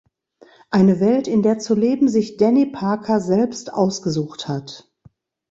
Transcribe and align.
Eine 0.71 0.99
Welt, 0.99 1.27
in 1.27 1.43
der 1.43 1.59
zu 1.59 1.75
leben 1.75 2.09
sich 2.09 2.37
Danny 2.37 2.65
Parker 2.65 3.19
selbst 3.21 3.71
ausgesucht 3.71 4.47
hat. 4.47 4.91